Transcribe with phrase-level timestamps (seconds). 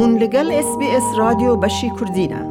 [0.00, 2.50] هون لگل اس بی اس رادیو بشی کردینه.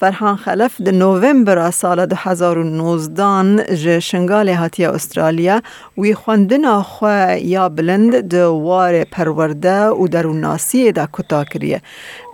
[0.00, 5.62] فرحان خلف د نوامبر سال 2019 ج شنگال هاتی استرالیا
[5.98, 7.06] وی خوندنا خو
[7.40, 11.80] یا بلند د وار پرورده و درو ناسی دا کتا کریه.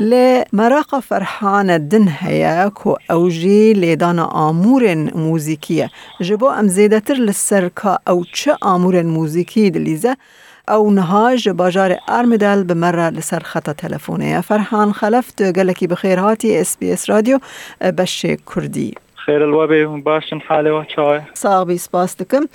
[0.00, 5.90] ل مراق فرحان دن هیا کو اوجی لیدان آمور موزیکیه.
[6.20, 10.16] جبو ام زیدتر لسرکا او چه آمور موزیکی دلیزه
[10.68, 16.20] او نهاج باجار ارمدل بمرة لسر خطا تلفونية فرحان خلفت قالك بخير.
[16.20, 17.38] هاتي اس بي اس راديو
[17.82, 18.94] باش كردي.
[19.26, 22.46] خير الوبي مباشر حالي وشاي صاغبي سباس لكم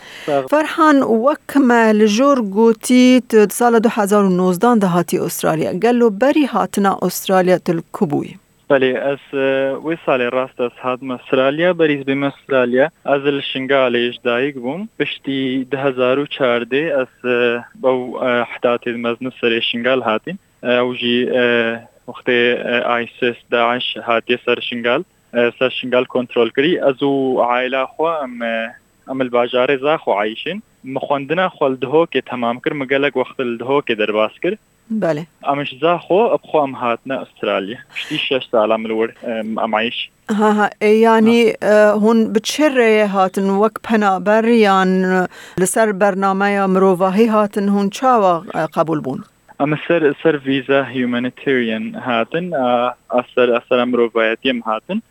[0.49, 8.37] فرحان وكما لجور قوتي سالة 2019 دهاتي استراليا قال له بري هاتنا استراليا تلكبوي.
[8.71, 9.19] Bəli, as
[9.83, 16.79] we sale rastas hat Avustralya, beriz bim Avustralya, az el şingali jdaig bum, bişti 2004
[17.01, 17.13] as
[17.75, 17.91] bu
[18.45, 21.31] حدات المزن سري شنغال هاتين او جي
[22.07, 25.03] وقت ايسس داعش هاتي سر شنغال
[25.59, 28.43] سر شنغال كنترول كري ازو عائله خو ام
[29.09, 34.55] ام الباجار زاخو عايشين مخوندنا خو الدهوكي تمام كر مقالك وقت الدهوكي درباس كر
[34.91, 35.25] بله.
[35.47, 37.77] امش زاخو ابخو ام هاتنا استراليا.
[37.95, 38.49] شتي شش
[39.73, 40.69] عايش ها ها.
[40.83, 41.53] يعني
[42.03, 49.23] هون بتشر هاتن وك پنا بريان لسر برنامه مروواهي هاتن هون چاوا قبول بون؟
[49.61, 52.53] ام سر سر فيزا هيومانيتيريان هاتن
[53.11, 55.01] اثر اثر مرووايتيم هاتن.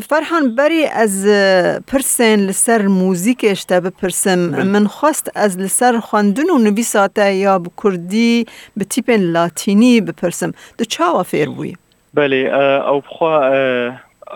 [0.00, 1.26] فرحان بری از
[1.86, 4.38] پرسن لسر موزیکش تا بپرسم.
[4.62, 10.52] من خواست از لسر خواندن و نویساته یا بکردی به تیپ لاتینی بپرسم.
[10.78, 11.74] دو چاوا فیر بوی
[12.14, 12.36] بله
[12.88, 13.50] او بخوا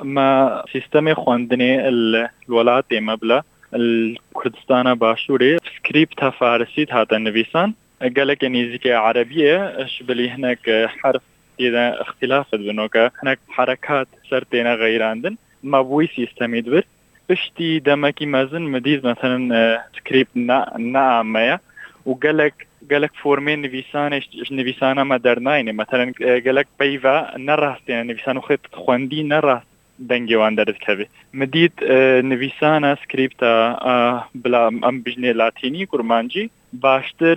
[0.05, 3.43] ما سیستم خواندنی الولات مبلا
[3.75, 7.75] الكردستان باشوري سكريبت فارسي هذا نویسان.
[8.17, 11.23] قالك نيزيك عربية اش بلي هناك حرف
[11.61, 16.83] إذا اختلاف بنوكا هناك حركات سرتين ما مبوي sistem edver.
[17.29, 19.39] Piştî demekî mezin midiz mesela
[19.99, 20.37] script
[20.79, 21.59] naameye
[22.07, 22.55] û gelek
[22.91, 26.05] gelek formê nivîsanê ji nivîsana me dernayîne mesela
[26.39, 29.67] gelek peyva nerastîne nivîsan û xê xwendî nerast
[30.11, 31.07] dengê wan derdikevê.
[31.33, 31.77] Midît
[32.31, 33.53] nivîsana skripta
[34.35, 37.37] bila em bijnê latînî kurmancî baştir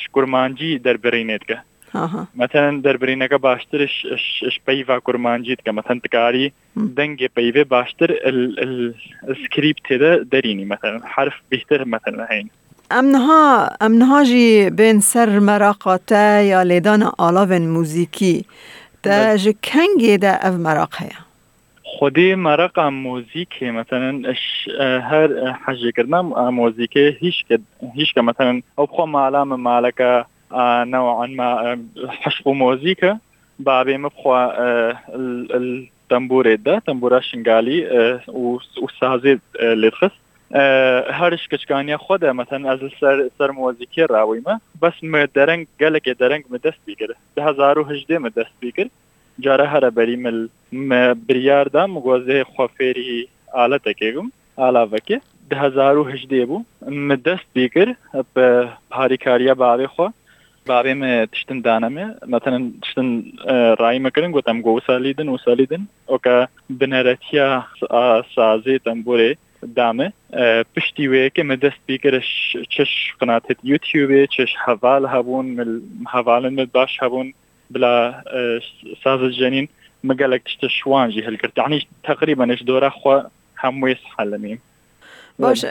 [0.00, 1.58] ji kurmancî derbirînê dike.
[2.34, 4.06] مثلا دەربرینەکە باشترش
[4.66, 6.52] پەیوا کورمانجیت کە مەتەن تکاری
[6.96, 8.10] دەنگێ پەیوێ باشتر
[9.44, 11.00] سکریپ تێدا دەرینی مثلا.
[11.04, 12.48] حرف بهتر مثلا هەین
[12.90, 18.44] امنها امنها جی بین سر مراقاته یا لیدان آلاون موزیکی.
[19.36, 21.20] جی کنگی دا اف مراق هیا.
[21.82, 24.34] خودی مرق موزیک مثلا
[24.80, 25.28] هر
[25.66, 26.20] حاجة کردن
[26.60, 30.24] موزیک هیچ که مثلا أو بخوا معلم مالکه
[30.84, 31.78] نوعا ما
[32.08, 33.18] حشو موزيكا
[33.58, 34.52] بابي مبخوا
[35.56, 38.20] التنبور ده تنبورا شنغالي
[38.82, 40.10] وسازي لتخص
[41.10, 45.66] هرش کچکانی خود مثلا از سر سر موزیکی راویمه بس م درنگ
[46.18, 48.88] درنگ م دست بیگر ده هزار و هجده م دست بیگر
[49.40, 55.18] جاره هر بری مل م بریار دا مگوزه خوفیری آلت کېګم علاوه کې
[55.50, 57.94] ده هزار و هجده بو م دست بیگر
[58.34, 60.08] په هاریکاریا باوی خو
[60.68, 60.94] بابێ
[61.32, 62.06] تشتن دانەمێ.
[62.32, 63.08] مەتەن تشتن
[63.80, 65.82] ڕای مەکردن گوتم گۆ سالیدن و سالیدن
[66.12, 66.36] ئۆکە
[66.80, 67.48] بنەرەتیا
[68.34, 69.30] سازێ تەمبورێ
[69.78, 70.08] دامە
[70.74, 72.20] پشتی وەیەکە مە دەست بیکەرە
[72.74, 75.46] چش قناتێت یوتیوبێ چش هەواڵ هەبوون
[76.14, 77.28] هەواڵن باش هەبوون.
[77.70, 78.22] بلا
[79.04, 79.68] سازە جەنین
[80.04, 83.16] مگەلک تشتە شوانجی هەلکرد عنی تقریبانش دۆرە خوا
[83.62, 84.58] هەمووی حلمیم
[85.38, 85.64] باش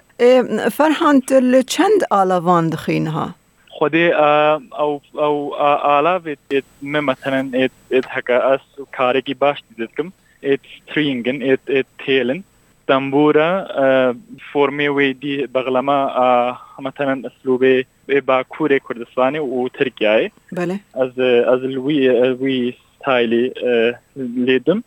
[0.78, 1.18] فەرهان
[1.54, 3.36] لە چەند ئالاوان دخینها
[3.84, 5.56] خودی او او
[5.94, 6.36] علاوه
[6.82, 7.52] من مثلا
[7.92, 8.60] ات هکا اس
[8.98, 10.12] کارگی باش دیدکم.
[10.44, 12.44] ات ترینگن ات ات تیلن.
[12.88, 13.50] تنبورا
[14.54, 15.98] فرمی وی دی بغلما
[16.80, 17.66] مثلا اسلوب
[18.26, 20.80] باکور کردستانی و ترکیه بله.
[20.94, 21.20] از
[21.54, 22.10] از وی
[22.42, 23.52] وی ستایلی
[24.16, 24.84] لیدم.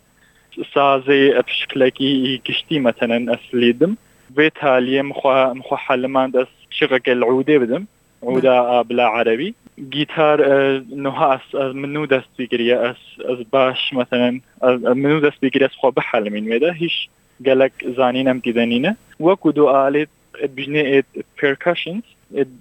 [0.73, 3.97] سازی بشکلکی گشتی مثلا اسلیدم
[4.37, 7.87] وی تالیه مخوا مخوا حلمان دست شغل العوده بدم.
[8.27, 9.53] ودا بلا عربي.
[9.79, 10.41] جيتار
[10.89, 14.41] نوها منو دست بيجري اس از باش مثلا
[14.73, 17.09] منو دست بيجري اس خو بحل من مدا هيش
[17.45, 20.09] قالك زانينم تدنينه وكو دو آلت
[20.43, 21.05] بجني ات
[21.41, 22.05] percussions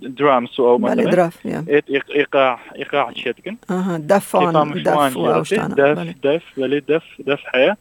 [0.03, 1.11] درامز آو مثلا.
[1.11, 5.19] دراف ات ايقاع ايقاع تشتكن آها دف دف
[5.69, 7.77] دف دف ولي دف دف حياه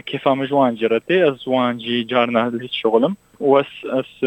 [0.00, 3.16] كيف مجوان جرتي ازوانجي جارنا شغلم.
[3.40, 4.24] وس اس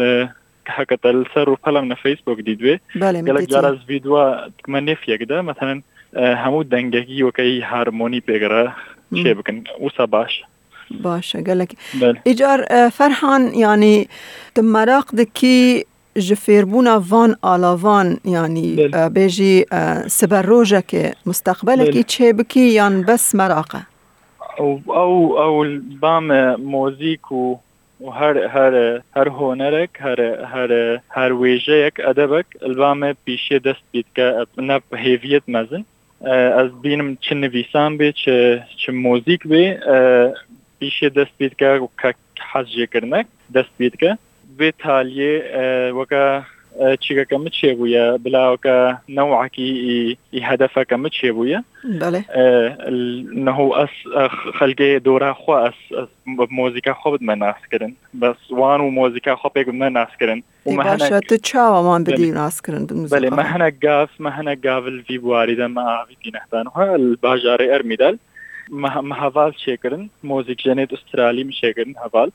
[0.68, 1.24] hakikaten
[1.64, 2.78] falan Facebook didve.
[2.94, 5.76] Bale, gelek caraz vidua menefiyek de mesela
[6.14, 8.72] hemû dengekî wekey harmonî pêgere
[9.12, 10.42] şê bikin wisa baş.
[10.90, 11.70] Başa gelek.
[12.26, 14.06] Ecar Ferhan yani
[14.56, 15.84] di meraq dikî
[16.16, 18.76] ji fêrbûna van alavan yanî
[19.16, 19.54] bêjî
[20.18, 23.82] siberrojekê mustaqbelekî çê bikî yan bes meraq e.
[24.58, 26.28] او او او البام
[26.60, 27.56] موزيك و
[28.00, 28.74] و هر هر
[29.16, 30.20] هر هۆنەرێک هر
[30.54, 30.70] هر
[31.16, 32.46] هر وێژەیەک ادبک.
[32.64, 34.26] ئەلبامە پیشێ دست بیت کە
[34.68, 35.82] نەپ هێویت مزن.
[36.60, 38.36] از بینم چ نویسان چه
[38.80, 39.64] چ مۆزیک بێ
[40.80, 42.10] دست دەست بیتکە و کە
[42.50, 44.10] حەزیێکردنەک دست بیتکە
[44.58, 45.34] به تالیێ
[45.98, 46.24] وەکە
[47.02, 48.76] چیکەکە مت چێ بووە بلاوکە
[49.18, 49.68] نەوعکی
[50.34, 51.58] ئی هەدەفەکە مت چێ بووە
[53.46, 53.94] نەهۆ ئەس
[54.58, 55.78] خەلگەی دۆرا خوا ئەس
[56.58, 60.40] مۆزیکا خۆ بمە ناسکردن بەس وان و مۆزیکا خۆپێک بمە ناسکردن
[61.48, 64.54] چاوەمان بدی ناسکردن بەێ مە هەنە گاف مە هەنە
[65.24, 65.66] بواریدە
[66.24, 66.86] دینەختان ها
[67.24, 68.16] باژارەی ئەرمیدال.
[69.20, 72.30] هەڤال چێکردن مۆزیک ژەنێت ئوسترالی میشێکردن هەڤال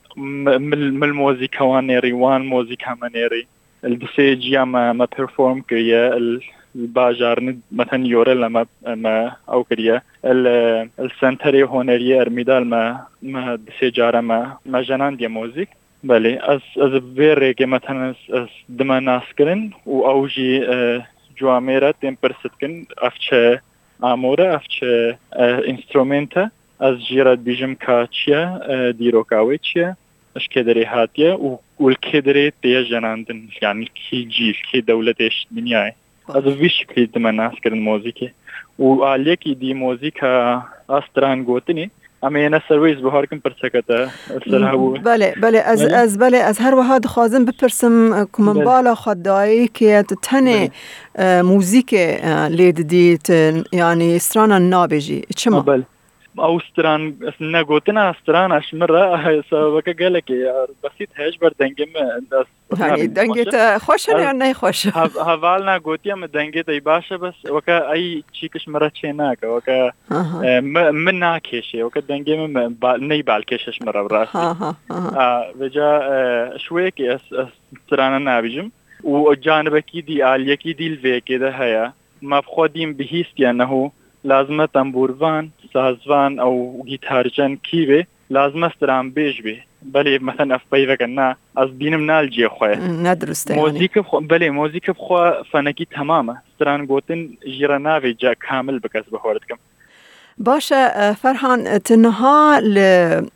[1.00, 3.44] مل مۆزیکەوان نێریوان مۆزیک هەمە نێری.
[3.86, 6.18] البسي جيا ما ما بيرفورم كريا
[6.76, 10.02] الباجار مثلا يورا لما ما أو كريا.
[10.26, 15.70] السنتري هونريا أرميدال ما ما دسي جارا ما ما جنان دي موزيك.
[16.04, 20.68] بله از از بيري كي مثلا از دما ناسكرن و اوجي
[21.38, 23.62] جواميرا تم برستكن افچه
[24.04, 25.18] امورا افچه
[30.36, 35.92] ülkeleri hatiye u ülkeleri diye jenandın yani ki cil ki devlet eş dünyayı.
[36.28, 38.32] Az bir şekilde men askerin müziği.
[38.80, 40.24] U aliye ki di müzik
[40.88, 41.90] astran gotini.
[42.24, 44.08] اما یه سرویس بهار کم پرسکتا
[45.04, 50.72] بله بله از از بله از هر وها دخوازم بپرسم کمن بالا خدایی که تنه
[51.44, 51.94] موزیک
[52.50, 53.30] لید دیت
[53.72, 55.86] یعنی استرانا نابجی چما بله
[56.38, 57.02] ئەوستران
[57.56, 59.04] نەگوتن ئاستران ئەشمرە
[59.50, 60.38] سەبەکە گەلێکی
[60.84, 61.92] بەسییت هێش بەردەنگم
[63.18, 64.04] دەنگێتە خۆش
[64.44, 64.80] نەیخۆش
[65.30, 69.80] هەواڵ ناگوتی ئەمە دەنگێتی باشە بەس وەکە ئەی چیکشمرە چێ ناکە وەکە
[71.06, 72.36] من ناکێشێ وەکە دەنگێ
[73.10, 74.36] نەی بالکێشش مرە ڕاست
[75.60, 75.92] بجا
[76.66, 78.68] شوەیەکی ئەسترانە نابیژم
[79.14, 81.86] و جانبەکی دی ئالیەکی دیل vێکێدە هەیە.
[82.32, 83.92] مافخۆ دیم بهیستیان نەهوو
[84.30, 86.56] لازمە تەمبورڤان سازوان ئەو
[86.90, 88.02] گیتارجەن کیوێ
[88.36, 89.56] لازمە ستران بێژ بێ
[89.94, 92.72] بەێ مەسەن ئەفپەیەکە نا ئەس بینم نالجێ خۆە
[93.08, 96.36] نەدرست مۆزیکە بەێ مۆزیکە بخوا فەنەکی تەمامە.
[96.54, 97.22] ستران گوتن
[97.56, 99.60] ژیرە ناوێ جا کامل بکەس بەهۆرتکەم
[100.38, 102.62] باشا فرحان تنها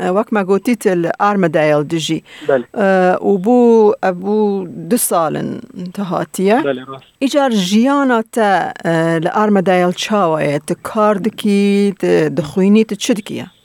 [0.09, 2.65] وقت ما قلتيت الارمدايل دجي بله.
[2.75, 7.03] آه وبو ابو دو سالن انتهاتيه بله راست.
[7.23, 8.73] اجار جيانا تا
[9.17, 11.91] الارمدايل تشاوي تكاردكي
[12.27, 13.57] دخويني تشدكيه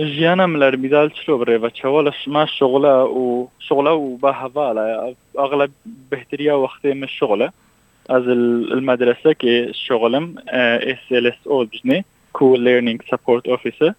[0.00, 5.14] ژیانم لەربیدال چلۆ بڕێ؟ بە چەوە لە شما شغلە و شغلە و بە هەواڵە.
[5.38, 5.70] ئەغلب
[6.10, 7.48] بهتریا وەختێ من شغلە.
[8.10, 8.24] ئەز
[8.76, 9.56] المەدرسەکێ
[9.86, 10.26] شغلم
[11.02, 11.98] SLSO بژنێ
[12.36, 13.92] كو ليرنينج سبورت اوفيسر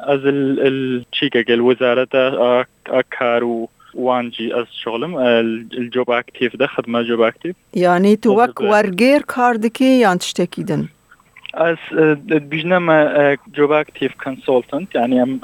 [0.00, 2.08] از الشيكا الوزارة
[2.88, 10.00] اكارو وانجي از شغلم الجوب اكتيف ده خدمه جوب اكتيف يعني تو وك ورغير كاردكي
[10.00, 10.86] يعني تشتكيدن
[11.54, 11.76] از
[12.28, 15.40] بيجنا جوب اكتيف كونسلتنت يعني ام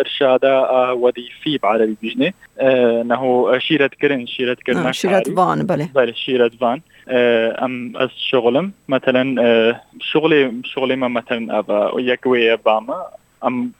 [0.00, 0.62] ارشادة
[0.94, 5.88] وظيفي بعربي بيجني انه شيرة كرن شيرة كرن شيرة فان بله.
[5.94, 13.06] بله شيرة فان أم از شغلم مثلا شغلي شغلي ما مثلا أبا يكوي باما
[13.44, 13.72] أم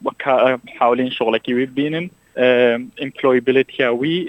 [0.69, 2.11] حاولين شغلك بينن
[3.01, 4.29] employability وي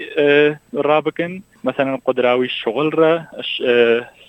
[0.74, 3.26] رابكن مثلا قدراوي الشغل را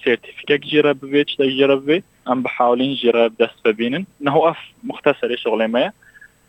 [0.03, 4.05] سيرتيفيكات جيرا ببيتش دا جيرا بي أم بحاولين جيرا بدست ببينن.
[4.19, 5.91] نهو أف مختصر شغلي ما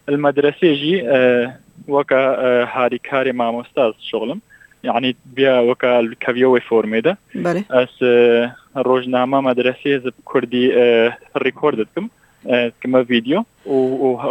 [0.09, 1.03] المدرسة جي
[1.89, 4.41] وكا هاري كاري مع مستاذ شغلم.
[4.85, 5.91] يعني بیا وەکە
[6.25, 7.15] کەویەوەی فۆرمێدا
[7.77, 7.95] ئەس
[8.89, 10.67] ڕۆژنامە مەدرسێ کوردی
[11.45, 12.07] ڕیکۆرد دەکەم
[12.81, 13.43] کمە ڤیددیو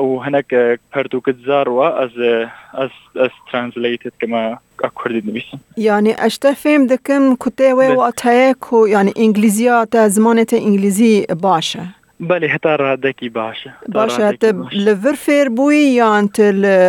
[0.09, 0.49] و هەنێک
[0.93, 2.13] پەرتوکت زارەوە ئەس
[2.79, 4.43] ئەس ئەس ترانسلیتت کەمە
[4.99, 11.83] کوردی نویسم یعنی ئەشتا فێم دەکەم کوتێوێ واتەیەک و ینی ئینگلیزیە تا زمانێتە ئینگلیزی باشە.
[12.29, 13.71] بەێ هەتا ڕادێکی باشە.
[13.97, 14.27] باشە
[14.85, 16.25] لە ڤر فێر بووی یان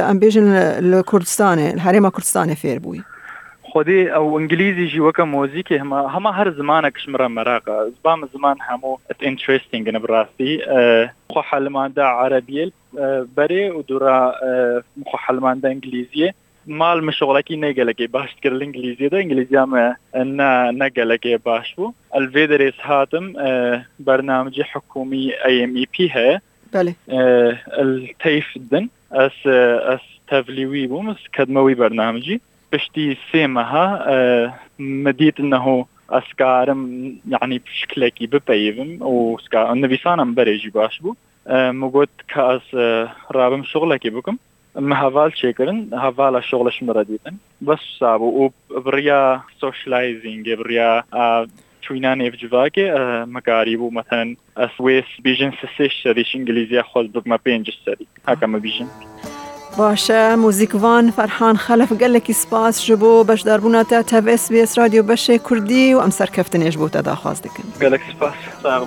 [0.08, 0.46] ئەمبێژن
[0.90, 3.02] لە کوردستانێ هەرێمە کوردستانê فێر بووی؟
[3.72, 10.00] خودی ئەو ئەنگلیزیژی وەکە مۆزیکی هەمە هەمە هەر زمانە کشمرە مەراقە زبام زمان هەموو ئەتئینترستینگە
[10.04, 10.52] بڕاستی
[11.32, 12.70] خۆ حەلماندا عربیل
[13.36, 14.20] بەرێ و دوورا
[15.08, 16.30] خۆ حەلماندا ئەنگلیزیە
[16.80, 19.84] مال مشغڵکی نەگەلەکەی باشکرد ئنگلیزیدا ئنگلیزیامە
[20.82, 23.26] نەگەلەکێ باش بوو ئەلێ دەرێز هاتم
[24.06, 26.36] بەرنامجی حکومی ئەMEP هەیە
[28.24, 28.84] تەیفدن
[29.18, 32.36] ئەس تەڤلیوی بووم کەدمەوەی بەرنامجی
[32.72, 41.14] بشتي سيمها مديت إنه أسكارم يعني بشكلكي ببيفم وسكا النبي سانم بريجي باش بو
[41.50, 42.74] مگوت کاس
[43.30, 44.36] رابم شغلکی بکم
[44.76, 48.50] ما هفال شكرن هفال شغلش مرديدن بس صابو و
[48.80, 51.04] بريا سوشلايزينج بريا
[51.88, 52.92] توينان اف جواكي
[53.26, 58.06] مكاري بو مثلا أسويس بيجن سسيش سريش انجليزيا خود بينج سري.
[58.28, 58.86] هكا ما بيجن.
[59.76, 60.34] باشه.
[60.34, 63.24] موزیکوان فرحان خلف گلکی سپاس جبو.
[63.24, 67.00] باش دربونا تا تاو اس بی اس رادیو بشه کردی و ام سرکفتنیش بو تا
[67.00, 67.64] داخواست دکن.
[67.80, 68.32] گلک سپاس.
[68.62, 68.86] سلام.